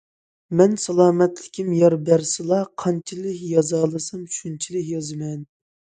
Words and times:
مەن 0.59 0.71
سالامەتلىكىم 0.83 1.69
يار 1.81 1.95
بەرسىلا 2.07 2.61
قانچىلىك 2.85 3.45
يازالىسام 3.53 4.25
شۇنچىلىك 4.39 4.93
يازىمەن. 4.97 5.41